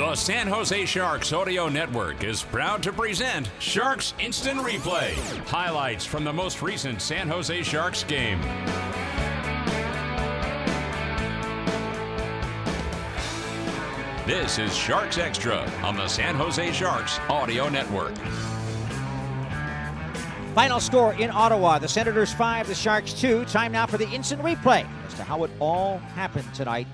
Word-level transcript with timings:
The 0.00 0.14
San 0.14 0.46
Jose 0.46 0.86
Sharks 0.86 1.30
Audio 1.30 1.68
Network 1.68 2.24
is 2.24 2.42
proud 2.42 2.82
to 2.84 2.90
present 2.90 3.50
Sharks 3.58 4.14
Instant 4.18 4.58
Replay. 4.60 5.12
Highlights 5.46 6.06
from 6.06 6.24
the 6.24 6.32
most 6.32 6.62
recent 6.62 7.02
San 7.02 7.28
Jose 7.28 7.62
Sharks 7.62 8.02
game. 8.04 8.40
This 14.26 14.58
is 14.58 14.74
Sharks 14.74 15.18
Extra 15.18 15.70
on 15.82 15.98
the 15.98 16.08
San 16.08 16.34
Jose 16.34 16.72
Sharks 16.72 17.18
Audio 17.28 17.68
Network. 17.68 18.16
Final 20.54 20.80
score 20.80 21.12
in 21.12 21.30
Ottawa 21.30 21.78
the 21.78 21.88
Senators 21.88 22.32
5, 22.32 22.68
the 22.68 22.74
Sharks 22.74 23.12
2. 23.12 23.44
Time 23.44 23.72
now 23.72 23.84
for 23.84 23.98
the 23.98 24.08
instant 24.08 24.40
replay 24.40 24.88
as 25.06 25.12
to 25.12 25.24
how 25.24 25.44
it 25.44 25.50
all 25.60 25.98
happened 25.98 26.54
tonight 26.54 26.86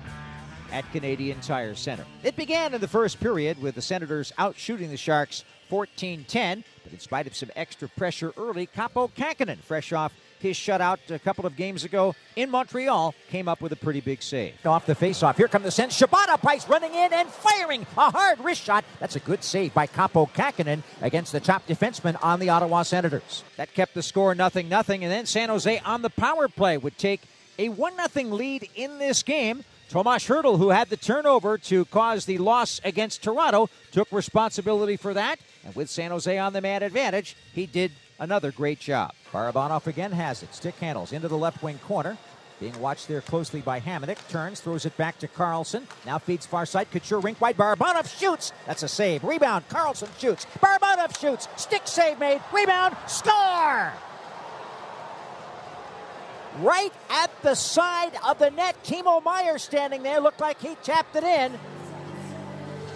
at 0.71 0.89
Canadian 0.91 1.39
Tire 1.41 1.75
Center. 1.75 2.05
It 2.23 2.35
began 2.35 2.73
in 2.73 2.81
the 2.81 2.87
first 2.87 3.19
period 3.19 3.61
with 3.61 3.75
the 3.75 3.81
Senators 3.81 4.31
out 4.37 4.55
shooting 4.55 4.89
the 4.89 4.97
Sharks 4.97 5.43
14 5.69 6.25
10, 6.27 6.63
but 6.83 6.93
in 6.93 6.99
spite 6.99 7.27
of 7.27 7.35
some 7.35 7.51
extra 7.55 7.89
pressure 7.89 8.33
early, 8.37 8.67
Kaapo 8.67 9.11
Kähkönen, 9.11 9.57
fresh 9.57 9.91
off 9.91 10.13
his 10.39 10.55
shutout 10.55 10.99
a 11.09 11.19
couple 11.19 11.45
of 11.45 11.55
games 11.55 11.83
ago 11.83 12.15
in 12.35 12.49
Montreal, 12.49 13.13
came 13.29 13.47
up 13.47 13.59
with 13.59 13.71
a 13.71 13.75
pretty 13.75 14.01
big 14.01 14.21
save. 14.21 14.53
Off 14.65 14.85
the 14.85 14.95
faceoff, 14.95 15.35
here 15.35 15.47
come 15.47 15.63
the 15.63 15.71
Sens. 15.71 15.97
Shabana 15.97 16.39
Price 16.39 16.67
running 16.69 16.93
in 16.93 17.11
and 17.11 17.27
firing 17.27 17.85
a 17.97 18.11
hard 18.11 18.39
wrist 18.39 18.63
shot. 18.63 18.85
That's 18.99 19.15
a 19.15 19.19
good 19.19 19.43
save 19.43 19.73
by 19.73 19.87
Kaapo 19.87 20.29
Kähkönen 20.29 20.83
against 21.01 21.31
the 21.31 21.39
top 21.39 21.65
defenseman 21.67 22.17
on 22.23 22.39
the 22.39 22.49
Ottawa 22.49 22.83
Senators. 22.83 23.43
That 23.57 23.73
kept 23.73 23.93
the 23.93 24.03
score 24.03 24.35
nothing 24.35 24.69
nothing, 24.69 25.03
and 25.03 25.11
then 25.11 25.25
San 25.25 25.49
Jose 25.49 25.79
on 25.79 26.01
the 26.01 26.09
power 26.09 26.47
play 26.47 26.77
would 26.77 26.97
take 26.97 27.21
a 27.59 27.69
1 27.69 27.93
0 28.09 28.27
lead 28.29 28.69
in 28.75 28.99
this 28.99 29.23
game. 29.23 29.63
Tomas 29.89 30.27
Hertl, 30.27 30.57
who 30.57 30.69
had 30.69 30.89
the 30.89 30.97
turnover 30.97 31.57
to 31.59 31.85
cause 31.85 32.25
the 32.25 32.37
loss 32.39 32.81
against 32.83 33.23
Toronto, 33.23 33.69
took 33.91 34.11
responsibility 34.11 34.97
for 34.97 35.13
that. 35.13 35.39
And 35.65 35.73
with 35.75 35.89
San 35.89 36.11
Jose 36.11 36.37
on 36.37 36.51
the 36.51 36.61
man 36.61 36.83
advantage, 36.83 37.37
he 37.53 37.65
did 37.65 37.93
another 38.19 38.51
great 38.51 38.79
job. 38.79 39.13
Barabanov 39.31 39.87
again 39.87 40.11
has 40.11 40.43
it. 40.43 40.53
Stick 40.53 40.75
handles 40.75 41.13
into 41.13 41.29
the 41.29 41.37
left 41.37 41.63
wing 41.63 41.79
corner. 41.79 42.17
Being 42.59 42.77
watched 42.81 43.07
there 43.07 43.21
closely 43.21 43.61
by 43.61 43.79
Hamonic. 43.79 44.17
Turns, 44.29 44.59
throws 44.59 44.85
it 44.85 44.97
back 44.97 45.19
to 45.19 45.27
Karlsson. 45.27 45.83
Now 46.05 46.17
feeds 46.17 46.45
far 46.45 46.65
side. 46.65 46.89
Couture 46.91 47.19
rink 47.19 47.39
wide. 47.39 47.55
Barabanov 47.55 48.07
shoots. 48.19 48.51
That's 48.65 48.83
a 48.83 48.87
save. 48.87 49.23
Rebound. 49.23 49.69
Karlsson 49.69 50.09
shoots. 50.19 50.47
Barabanov 50.59 51.17
shoots. 51.19 51.47
Stick 51.55 51.83
save 51.85 52.19
made. 52.19 52.41
Rebound. 52.51 52.97
Score! 53.05 53.93
Right 56.59 56.93
at 57.09 57.29
the 57.43 57.55
side 57.55 58.13
of 58.25 58.39
the 58.39 58.49
net. 58.49 58.83
Timo 58.83 59.23
Meier 59.23 59.57
standing 59.57 60.03
there. 60.03 60.19
Looked 60.19 60.41
like 60.41 60.59
he 60.59 60.75
tapped 60.83 61.15
it 61.15 61.23
in. 61.23 61.57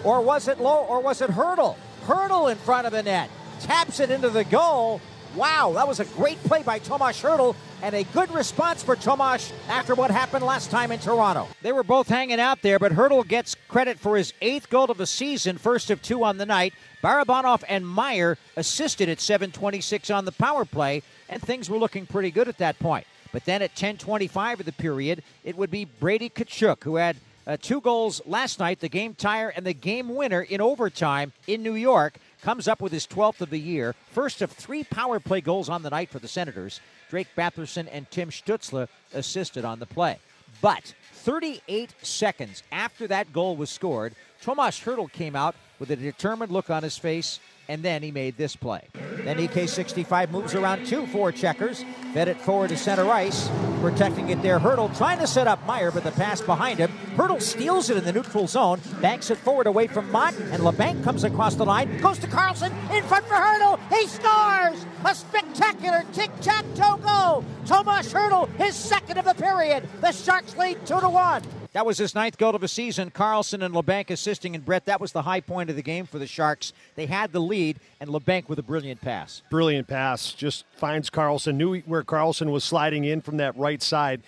Or 0.04 0.22
was 0.22 0.48
it 0.48 0.60
low? 0.60 0.86
Or 0.86 1.00
was 1.00 1.22
it 1.22 1.30
Hertl? 1.30 1.76
Hertl 2.06 2.52
in 2.52 2.58
front 2.58 2.88
of 2.88 2.94
the 2.94 3.04
net. 3.04 3.30
Taps 3.60 4.00
it 4.00 4.10
into 4.10 4.30
the 4.30 4.44
goal. 4.44 5.00
Wow, 5.36 5.72
that 5.76 5.88
was 5.88 6.02
a 6.02 6.06
great 6.06 6.38
play 6.44 6.62
by 6.62 6.80
Tomas 6.80 7.22
Hertl 7.22 7.56
and 7.82 7.96
a 7.96 8.04
good 8.06 8.30
response 8.32 8.84
for 8.84 8.98
Tomas 8.98 9.54
after 9.70 9.96
what 9.96 10.12
happened 10.12 10.46
last 10.46 10.70
time 10.70 10.92
in 10.92 11.00
Toronto. 11.00 11.48
They 11.62 11.72
were 11.72 11.84
both 11.84 12.10
hanging 12.10 12.40
out 12.40 12.62
there, 12.62 12.80
but 12.80 12.92
Hertl 12.92 13.26
gets 13.26 13.56
credit 13.70 13.98
for 13.98 14.18
his 14.18 14.34
eighth 14.42 14.70
goal 14.70 14.92
of 14.92 14.98
the 14.98 15.08
season, 15.08 15.58
first 15.58 15.90
of 15.90 16.02
two 16.02 16.24
on 16.26 16.38
the 16.38 16.46
night. 16.46 16.74
Barabanov 17.02 17.64
and 17.70 17.88
Meier 17.88 18.38
assisted 18.58 19.08
at 19.08 19.20
7:26 19.20 20.10
on 20.14 20.26
the 20.26 20.34
power 20.34 20.66
play, 20.66 21.02
and 21.30 21.42
things 21.42 21.70
were 21.70 21.78
looking 21.78 22.06
pretty 22.06 22.30
good 22.30 22.50
at 22.50 22.58
that 22.58 22.78
point. 22.80 23.08
But 23.32 23.46
then 23.46 23.62
at 23.62 23.76
10:25 23.76 24.60
of 24.60 24.66
the 24.66 24.72
period, 24.72 25.24
it 25.44 25.58
would 25.58 25.72
be 25.72 25.86
Brady 25.86 26.30
Tkachuk 26.30 26.84
who 26.84 26.96
had 26.96 27.18
uh, 27.48 27.58
two 27.60 27.82
goals 27.82 28.22
last 28.26 28.60
night, 28.60 28.80
the 28.80 28.90
game 28.90 29.16
tire 29.16 29.50
and 29.50 29.66
the 29.66 29.74
game 29.74 30.16
winner 30.16 30.42
in 30.42 30.62
overtime 30.62 31.34
in 31.48 31.64
New 31.64 31.74
York 31.74 32.18
comes 32.44 32.68
up 32.68 32.82
with 32.82 32.92
his 32.92 33.08
12th 33.08 33.42
of 33.42 33.50
the 33.50 33.60
year. 33.60 33.96
First 34.12 34.42
of 34.42 34.52
three 34.52 34.84
power 34.84 35.20
play 35.20 35.42
goals 35.42 35.68
on 35.68 35.82
the 35.82 35.90
night 35.90 36.10
for 36.10 36.20
the 36.20 36.28
Senators. 36.28 36.80
Drake 37.10 37.28
Batherson 37.36 37.88
and 37.92 38.10
Tim 38.12 38.30
Stutzle 38.30 38.88
assisted 39.14 39.66
on 39.66 39.80
the 39.80 39.86
play. 39.86 40.20
But 40.62 40.94
38 41.14 41.94
seconds 42.02 42.64
after 42.72 43.08
that 43.08 43.34
goal 43.34 43.56
was 43.56 43.70
scored, 43.70 44.16
Tomas 44.42 44.80
Hertl 44.80 45.12
came 45.12 45.36
out 45.36 45.56
with 45.80 45.92
a 45.92 45.96
determined 45.96 46.52
look 46.52 46.70
on 46.70 46.84
his 46.84 46.98
face, 46.98 47.40
and 47.68 47.84
then 47.84 48.04
he 48.04 48.12
made 48.12 48.38
this 48.38 48.56
play. 48.56 48.88
Then 49.24 49.38
EK65 49.38 50.32
moves 50.32 50.56
around 50.56 50.86
two 50.86 51.06
four 51.08 51.32
checkers, 51.32 51.86
fed 52.14 52.28
it 52.28 52.40
forward 52.42 52.70
to 52.70 52.78
center 52.78 53.10
ice, 53.10 53.50
protecting 53.82 54.30
it 54.30 54.42
there. 54.42 54.60
Hertl 54.60 54.96
trying 54.98 55.20
to 55.20 55.28
set 55.28 55.48
up 55.48 55.66
Meier, 55.66 55.92
but 55.92 56.04
the 56.04 56.12
pass 56.12 56.42
behind 56.42 56.80
him. 56.80 56.92
Hertl 57.16 57.42
steals 57.42 57.90
it 57.90 57.98
in 57.98 58.04
the 58.04 58.14
neutral 58.14 58.48
zone, 58.48 58.82
banks 59.02 59.30
it 59.30 59.38
forward 59.38 59.68
away 59.68 59.88
from 59.88 60.12
Motte, 60.12 60.40
and 60.52 60.64
Labanc 60.64 61.04
comes 61.04 61.24
across 61.24 61.56
the 61.56 61.66
line, 61.66 62.00
goes 62.02 62.20
to 62.20 62.28
Karlsson, 62.28 62.72
in 62.92 63.04
front 63.04 63.26
for 63.26 63.36
Hertl, 63.36 63.80
He 63.90 64.08
scores! 64.08 64.86
A 65.06 65.16
spectacular 65.16 66.04
tic-tac-toe 66.14 66.98
goal. 66.98 67.44
Tomas 67.66 68.14
Hertl, 68.14 68.50
his 68.56 68.76
second 68.76 69.18
of 69.18 69.26
the 69.26 69.34
period. 69.34 69.88
The 70.00 70.12
Sharks 70.12 70.56
lead 70.58 70.86
two 70.86 71.00
to 71.00 71.10
one. 71.10 71.61
That 71.74 71.86
was 71.86 71.98
his 71.98 72.14
ninth 72.14 72.38
goal 72.38 72.54
of 72.54 72.60
the 72.60 72.68
season. 72.68 73.12
Karlsson 73.12 73.64
and 73.64 73.74
Labanc 73.74 74.10
assisting, 74.10 74.56
and 74.56 74.66
Brett, 74.66 74.86
that 74.86 75.00
was 75.00 75.14
the 75.14 75.22
high 75.22 75.40
point 75.40 75.70
of 75.70 75.78
the 75.78 75.82
game 75.82 76.06
for 76.06 76.20
the 76.20 76.28
Sharks. 76.28 76.74
They 76.96 77.06
had 77.06 77.32
the 77.32 77.40
lead, 77.40 77.80
and 78.02 78.10
Labanc 78.10 78.50
with 78.50 78.60
a 78.60 78.64
brilliant 78.64 79.00
pass. 79.00 79.42
Brilliant 79.50 79.88
pass. 79.88 80.34
Just 80.34 80.66
finds 80.76 81.10
Karlsson, 81.10 81.56
knew 81.56 81.80
where 81.82 82.04
Karlsson 82.04 82.52
was 82.52 82.66
sliding 82.66 83.06
in 83.06 83.22
from 83.22 83.38
that 83.38 83.56
right 83.58 83.82
side. 83.82 84.22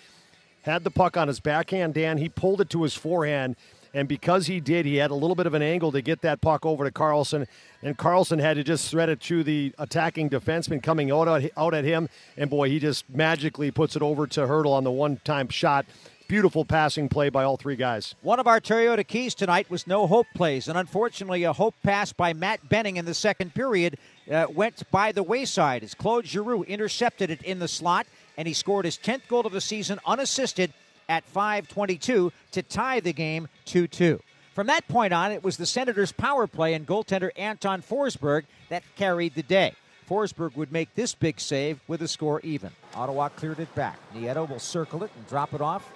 Had 0.62 0.84
the 0.84 0.90
puck 0.90 1.18
on 1.18 1.28
his 1.28 1.40
backhand, 1.40 1.92
Dan. 1.92 2.16
He 2.16 2.30
pulled 2.30 2.62
it 2.62 2.70
to 2.70 2.82
his 2.82 2.94
forehand, 2.94 3.56
and 3.92 4.08
because 4.08 4.46
he 4.46 4.58
did, 4.58 4.86
he 4.86 4.96
had 4.96 5.10
a 5.10 5.14
little 5.14 5.36
bit 5.36 5.46
of 5.46 5.52
an 5.52 5.60
angle 5.60 5.92
to 5.92 6.00
get 6.00 6.22
that 6.22 6.40
puck 6.40 6.64
over 6.64 6.86
to 6.86 6.90
Karlsson, 6.90 7.46
and 7.82 7.98
Karlsson 7.98 8.40
had 8.40 8.56
to 8.56 8.64
just 8.64 8.90
thread 8.90 9.10
it 9.10 9.20
to 9.20 9.44
the 9.44 9.74
attacking 9.78 10.30
defenseman 10.30 10.82
coming 10.82 11.10
out 11.10 11.28
at, 11.28 11.52
out 11.58 11.74
at 11.74 11.84
him, 11.84 12.08
and 12.38 12.48
boy, 12.48 12.70
he 12.70 12.78
just 12.78 13.04
magically 13.10 13.70
puts 13.70 13.94
it 13.94 14.00
over 14.00 14.26
to 14.28 14.40
Hertl 14.40 14.72
on 14.72 14.84
the 14.84 14.90
one-time 14.90 15.50
shot. 15.50 15.84
Beautiful 16.26 16.64
passing 16.64 17.10
play 17.10 17.28
by 17.28 17.44
all 17.44 17.58
three 17.58 17.76
guys. 17.76 18.14
One 18.22 18.40
of 18.40 18.46
our 18.46 18.58
Toyota 18.58 19.06
keys 19.06 19.34
tonight 19.34 19.68
was 19.68 19.86
no 19.86 20.06
hope 20.06 20.26
plays, 20.34 20.68
and 20.68 20.78
unfortunately, 20.78 21.44
a 21.44 21.52
hope 21.52 21.74
pass 21.82 22.14
by 22.14 22.32
Matt 22.32 22.66
Benning 22.66 22.96
in 22.96 23.04
the 23.04 23.12
second 23.12 23.54
period 23.54 23.98
uh, 24.30 24.46
went 24.48 24.90
by 24.90 25.12
the 25.12 25.22
wayside 25.22 25.84
as 25.84 25.92
Claude 25.92 26.26
Giroux 26.26 26.62
intercepted 26.62 27.28
it 27.28 27.42
in 27.42 27.58
the 27.58 27.68
slot, 27.68 28.06
and 28.38 28.48
he 28.48 28.54
scored 28.54 28.86
his 28.86 28.96
10th 28.96 29.28
goal 29.28 29.46
of 29.46 29.52
the 29.52 29.60
season 29.60 30.00
unassisted 30.06 30.72
at 31.10 31.30
5:22 31.30 32.32
to 32.52 32.62
tie 32.62 33.00
the 33.00 33.12
game 33.12 33.46
2-2. 33.66 34.18
From 34.54 34.66
that 34.68 34.88
point 34.88 35.12
on, 35.12 35.30
it 35.30 35.44
was 35.44 35.58
the 35.58 35.66
Senators' 35.66 36.12
power 36.12 36.46
play 36.46 36.72
and 36.72 36.86
goaltender 36.86 37.32
Anton 37.36 37.82
Forsberg 37.82 38.44
that 38.70 38.82
carried 38.96 39.34
the 39.34 39.42
day. 39.42 39.74
Forsberg 40.08 40.56
would 40.56 40.72
make 40.72 40.94
this 40.94 41.14
big 41.14 41.38
save 41.38 41.80
with 41.86 42.00
the 42.00 42.08
score 42.08 42.40
even. 42.40 42.70
Ottawa 42.94 43.28
cleared 43.28 43.60
it 43.60 43.74
back. 43.74 43.98
Nieto 44.14 44.48
will 44.48 44.58
circle 44.58 45.04
it 45.04 45.10
and 45.16 45.28
drop 45.28 45.52
it 45.52 45.60
off 45.60 45.92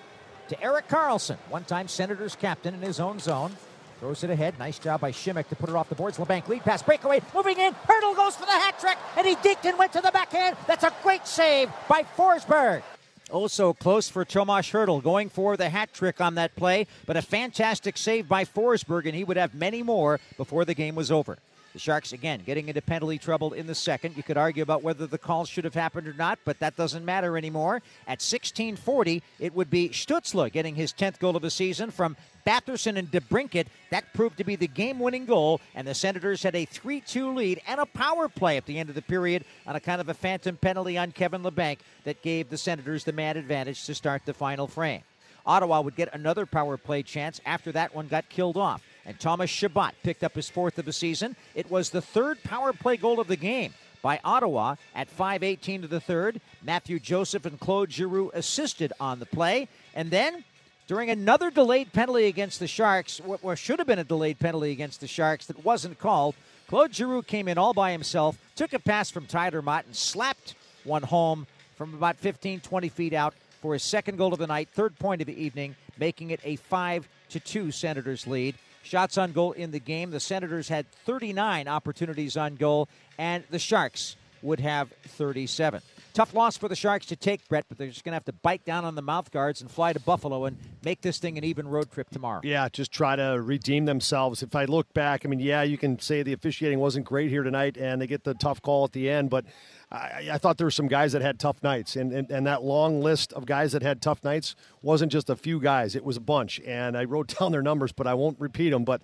to 0.48 0.62
Erik 0.62 0.88
Karlsson, 0.88 1.36
one 1.50 1.64
time 1.64 1.88
Senators 1.88 2.36
captain 2.36 2.74
in 2.74 2.80
his 2.80 3.00
own 3.00 3.18
zone. 3.18 3.52
Throws 4.00 4.22
it 4.22 4.30
ahead. 4.30 4.58
Nice 4.58 4.78
job 4.78 5.00
by 5.00 5.10
Simek 5.10 5.48
to 5.48 5.56
put 5.56 5.68
it 5.68 5.74
off 5.74 5.88
the 5.88 5.94
boards. 5.94 6.18
Labanc 6.18 6.46
lead 6.46 6.62
pass, 6.62 6.82
breakaway, 6.82 7.20
moving 7.34 7.58
in. 7.58 7.72
Hertl 7.74 8.14
goes 8.14 8.36
for 8.36 8.46
the 8.46 8.52
hat 8.52 8.78
trick, 8.78 8.96
and 9.16 9.26
he 9.26 9.34
deked 9.36 9.64
and 9.64 9.76
went 9.76 9.92
to 9.92 10.00
the 10.00 10.12
backhand. 10.12 10.56
That's 10.68 10.84
a 10.84 10.92
great 11.02 11.26
save 11.26 11.68
by 11.88 12.04
Forsberg. 12.16 12.82
Also 13.30 13.72
close 13.74 14.08
for 14.08 14.24
Tomas 14.24 14.70
Hertl, 14.70 15.02
going 15.02 15.28
for 15.28 15.56
the 15.56 15.68
hat 15.68 15.92
trick 15.92 16.20
on 16.20 16.36
that 16.36 16.54
play, 16.56 16.86
but 17.06 17.16
a 17.16 17.22
fantastic 17.22 17.98
save 17.98 18.28
by 18.28 18.44
Forsberg, 18.44 19.04
and 19.06 19.14
he 19.14 19.24
would 19.24 19.36
have 19.36 19.54
many 19.54 19.82
more 19.82 20.20
before 20.36 20.64
the 20.64 20.74
game 20.74 20.94
was 20.94 21.10
over. 21.10 21.38
The 21.78 21.82
Sharks, 21.82 22.12
again, 22.12 22.42
getting 22.44 22.69
into 22.69 22.82
penalty 22.82 23.19
trouble 23.19 23.52
in 23.52 23.69
the 23.69 23.75
second. 23.75 24.16
You 24.16 24.25
could 24.25 24.36
argue 24.36 24.64
about 24.64 24.82
whether 24.82 25.06
the 25.06 25.16
call 25.16 25.44
should 25.44 25.62
have 25.62 25.75
happened 25.75 26.08
or 26.08 26.12
not, 26.12 26.40
but 26.44 26.58
that 26.58 26.75
doesn't 26.75 27.04
matter 27.04 27.38
anymore. 27.38 27.82
At 28.08 28.19
16:40, 28.19 29.22
it 29.38 29.54
would 29.54 29.70
be 29.70 29.90
Stützle 29.90 30.50
getting 30.50 30.75
his 30.75 30.92
10th 30.92 31.20
goal 31.20 31.36
of 31.36 31.42
the 31.42 31.52
season 31.52 31.92
from 31.92 32.16
Batherson 32.44 32.96
and 32.98 33.08
DeBrincat. 33.12 33.69
That 33.90 34.12
proved 34.12 34.38
to 34.38 34.44
be 34.44 34.56
the 34.56 34.66
game-winning 34.66 35.25
goal, 35.25 35.60
and 35.76 35.86
the 35.86 35.94
Senators 35.94 36.42
had 36.42 36.56
a 36.56 36.66
3-2 36.66 37.32
lead 37.32 37.60
and 37.64 37.78
a 37.78 37.86
power 37.86 38.28
play 38.28 38.56
at 38.56 38.66
the 38.66 38.81
end 38.81 38.88
of 38.88 38.96
the 38.96 39.02
period 39.02 39.44
on 39.64 39.76
a 39.76 39.81
kind 39.81 40.00
of 40.00 40.08
a 40.08 40.14
phantom 40.14 40.56
penalty 40.56 40.98
on 40.98 41.12
Kevin 41.12 41.44
Labanc 41.44 41.78
that 42.02 42.22
gave 42.22 42.50
the 42.50 42.58
Senators 42.58 43.04
the 43.04 43.12
man 43.12 43.36
advantage 43.36 43.84
to 43.86 43.94
start 43.94 44.22
the 44.24 44.34
final 44.34 44.66
frame. 44.66 45.02
Ottawa 45.46 45.81
would 45.81 45.94
get 45.94 46.12
another 46.12 46.44
power 46.44 46.76
play 46.76 47.04
chance 47.04 47.40
after 47.46 47.70
that 47.70 47.94
one 47.94 48.08
got 48.08 48.28
killed 48.28 48.56
off 48.56 48.82
and 49.08 49.19
Thomas 49.19 49.50
Chabot 49.50 49.94
picked 50.02 50.22
up 50.22 50.34
his 50.34 50.50
fourth 50.50 50.78
of 50.78 50.84
the 50.84 50.93
season. 50.93 51.34
It 51.55 51.70
was 51.70 51.88
the 51.88 52.02
third 52.02 52.43
power 52.44 52.75
play 52.75 52.99
goal 52.99 53.19
of 53.19 53.26
the 53.26 53.37
game 53.37 53.72
by 54.02 54.20
Ottawa 54.22 54.76
at 54.94 55.08
5:18 55.08 55.81
to 55.81 55.88
the 55.88 55.99
third. 55.99 56.43
Matthew 56.62 57.00
Joseph 57.00 57.46
and 57.46 57.58
Claude 57.58 57.90
Giroux 57.90 58.31
assisted 58.34 58.93
on 59.00 59.19
the 59.19 59.26
play, 59.26 59.69
and 59.94 60.10
then 60.10 60.44
during 60.87 61.08
another 61.08 61.50
delayed 61.50 61.93
penalty 61.94 62.26
against 62.26 62.60
the 62.60 62.66
Sharks, 62.66 63.19
what 63.19 63.58
should 63.58 63.78
have 63.78 63.88
been 63.88 63.99
a 63.99 64.05
delayed 64.05 64.38
penalty 64.38 64.72
against 64.72 65.00
the 65.00 65.08
Sharks 65.08 65.46
that 65.46 65.64
wasn't 65.64 65.99
called, 65.99 66.34
Claude 66.66 66.94
Giroux 66.94 67.22
came 67.22 67.49
in 67.49 67.56
all 67.56 67.72
by 67.72 67.93
himself, 67.93 68.37
took 68.56 68.75
a 68.75 68.78
pass 68.78 69.10
from 69.10 69.26
Tyler 69.26 69.62
Motte, 69.62 69.87
and 69.87 69.96
slapped 69.96 70.55
one 70.84 71.02
home 71.02 71.46
from 71.76 71.94
about 71.94 72.16
15, 72.16 72.60
20 72.60 72.88
feet 72.90 73.14
out 73.14 73.34
for 73.62 73.72
his 73.72 73.82
second 73.82 74.19
goal 74.19 74.34
of 74.34 74.38
the 74.38 74.46
night, 74.46 74.69
third 74.72 74.99
point 74.99 75.22
of 75.22 75.26
the 75.26 75.43
evening, 75.43 75.76
making 75.99 76.31
it 76.31 76.40
a 76.44 76.56
5 76.56 77.08
to 77.31 77.40
2 77.40 77.70
Senators 77.70 78.26
lead. 78.26 78.55
Shots 78.88 79.19
on 79.19 79.32
goal 79.32 79.52
in 79.52 79.70
the 79.70 79.81
game. 79.81 80.12
The 80.12 80.19
Senators 80.19 80.70
had 80.70 80.90
39 81.05 81.69
opportunities 81.69 82.38
on 82.38 82.55
goal, 82.55 82.88
and 83.19 83.44
the 83.50 83.58
Sharks 83.58 84.17
would 84.40 84.61
have 84.61 84.90
37. 85.08 85.82
Tough 86.19 86.35
loss 86.35 86.56
for 86.56 86.67
the 86.69 86.75
Sharks 86.75 87.06
to 87.06 87.15
take, 87.15 87.47
Brett, 87.47 87.67
but 87.69 87.79
they're 87.79 87.87
just 87.87 88.03
going 88.03 88.11
to 88.11 88.17
have 88.17 88.25
to 88.25 88.32
bite 88.32 88.65
down 88.65 88.85
on 88.85 88.97
the 88.97 89.03
mouth 89.03 89.31
guards 89.31 89.61
and 89.61 89.70
fly 89.70 89.93
to 89.93 90.00
Buffalo 90.00 90.47
and 90.47 90.56
make 90.85 91.00
this 91.00 91.19
thing 91.19 91.38
an 91.38 91.44
even 91.44 91.69
road 91.69 91.93
trip 91.93 92.11
tomorrow. 92.11 92.41
Yeah, 92.43 92.69
just 92.69 92.91
try 92.91 93.15
to 93.15 93.41
redeem 93.41 93.85
themselves. 93.85 94.43
If 94.43 94.56
I 94.56 94.65
look 94.65 94.93
back, 94.93 95.25
I 95.25 95.29
mean, 95.29 95.38
yeah, 95.38 95.62
you 95.62 95.79
can 95.79 96.00
say 96.00 96.25
the 96.25 96.32
officiating 96.32 96.81
wasn't 96.81 97.06
great 97.06 97.31
here 97.31 97.44
tonight, 97.44 97.76
and 97.76 98.03
they 98.03 98.09
get 98.09 98.25
the 98.25 98.35
tough 98.35 98.61
call 98.61 98.82
at 98.82 98.91
the 98.91 99.09
end, 99.09 99.31
but 99.31 99.44
I, 99.93 100.31
I, 100.32 100.38
thought 100.38 100.59
there 100.59 100.67
were 100.67 100.73
some 100.73 100.88
guys 100.88 101.12
that 101.12 101.23
had 101.23 101.38
tough 101.38 101.62
nights, 101.62 101.94
and, 101.94 102.12
and, 102.12 102.29
and 102.32 102.44
that 102.49 102.65
long 102.65 103.00
list 103.00 103.32
of 103.35 103.47
guys 103.47 103.70
that 103.70 103.82
had 103.82 104.03
tough 104.03 104.25
nights 104.25 104.56
wasn't 104.82 105.12
just 105.12 105.31
a 105.31 105.37
few 105.37 105.61
guys; 105.61 105.94
it 105.94 106.05
was 106.05 106.17
a 106.17 106.20
bunch. 106.20 106.61
And 106.67 106.99
I 106.99 107.05
wrote 107.05 107.32
down 107.38 107.53
their 107.53 107.62
numbers, 107.62 107.93
but 107.93 108.09
I 108.09 108.15
won't 108.15 108.41
repeat 108.41 108.70
them. 108.70 108.85
But 108.85 109.03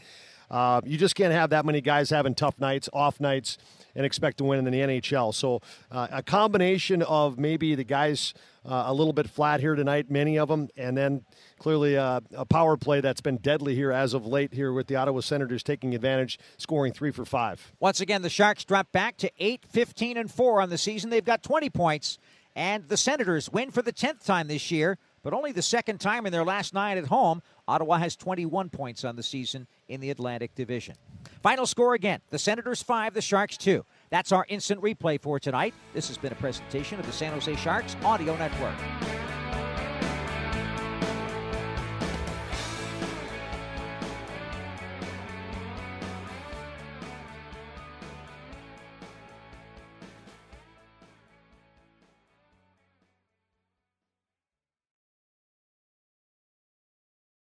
uh, 0.51 0.81
you 0.85 0.99
just 0.99 1.15
can't 1.15 1.33
have 1.33 1.51
that 1.51 1.65
many 1.65 1.81
guys 1.81 2.11
having 2.11 2.35
tough 2.35 2.59
nights, 2.59 2.89
off 2.93 3.21
nights, 3.21 3.59
and 3.95 4.05
expect 4.05 4.39
to 4.39 4.45
win 4.45 4.67
in 4.67 4.73
the 4.73 4.81
NHL. 4.81 5.35
So 5.35 5.61
uh, 5.91 6.09
a 6.11 6.23
combination 6.23 7.03
of 7.03 7.39
maybe 7.39 7.75
the 7.75 7.85
guys 7.85 8.35
uh, 8.65 8.85
a 8.87 8.95
little 8.95 9.13
bit 9.13 9.29
flat 9.29 9.61
here 9.61 9.75
tonight, 9.75 10.11
many 10.11 10.39
of 10.39 10.49
them, 10.49 10.69
and 10.77 10.97
then 10.97 11.25
clearly 11.59 11.97
uh, 11.97 12.21
a 12.35 12.45
power 12.45 12.77
play 12.77 13.01
that's 13.01 13.21
been 13.21 13.37
deadly 13.37 13.75
here 13.75 13.93
as 13.93 14.15
of 14.15 14.27
late 14.27 14.55
here 14.55 14.73
with 14.73 14.87
the 14.87 14.97
Ottawa 14.97 15.21
Senators 15.21 15.63
taking 15.63 15.95
advantage, 15.95 16.39
scoring 16.57 16.93
three 16.93 17.11
for 17.11 17.25
five. 17.25 17.73
Once 17.79 18.01
again, 18.01 18.23
the 18.23 18.31
Sharks 18.31 18.65
drop 18.65 18.91
back 18.91 19.17
to 19.19 19.31
8, 19.39 19.65
15, 19.69 20.17
and 20.17 20.31
4 20.31 20.63
on 20.63 20.71
the 20.71 20.79
season. 20.79 21.11
They've 21.11 21.25
got 21.25 21.43
20 21.43 21.71
points, 21.71 22.19
and 22.57 22.89
the 22.89 22.97
Senators 22.97 23.51
win 23.51 23.71
for 23.71 23.83
the 23.83 23.93
10th 23.93 24.25
time 24.25 24.49
this 24.49 24.71
year, 24.71 24.99
but 25.25 25.33
only 25.33 25.51
the 25.51 25.63
second 25.63 25.99
time 25.99 26.27
in 26.27 26.33
their 26.33 26.45
last 26.45 26.73
nine 26.73 26.97
at 26.97 27.07
home. 27.07 27.43
Ottawa 27.67 27.97
has 27.97 28.15
21 28.15 28.69
points 28.69 29.05
on 29.05 29.17
the 29.17 29.23
season 29.23 29.67
in 29.89 30.01
the 30.01 30.11
Atlantic 30.11 30.55
Division. 30.55 30.95
Final 31.43 31.67
score 31.67 31.95
again 31.95 32.21
the 32.31 32.39
Senators 32.39 32.83
5, 32.83 33.15
the 33.15 33.23
Sharks 33.23 33.57
2. 33.57 33.85
That's 34.11 34.31
our 34.31 34.47
instant 34.49 34.81
replay 34.83 35.21
for 35.21 35.41
tonight. 35.41 35.75
This 35.93 36.07
has 36.07 36.19
been 36.19 36.31
a 36.31 36.37
presentation 36.37 37.01
of 37.01 37.07
the 37.07 37.13
San 37.13 37.33
Jose 37.33 37.57
Sharks 37.57 37.97
Audio 38.05 38.37
Network. 38.37 39.24